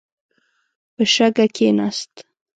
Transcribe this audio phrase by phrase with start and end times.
[0.93, 2.13] په شګه کښېناست.